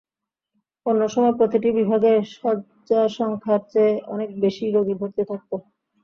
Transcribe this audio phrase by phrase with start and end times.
[0.85, 5.51] অন্য সময় প্রতিটি বিভাগে শয্যাসংখ্যার চেয়ে অনেক বেশি রোগী ভর্তি থাকত।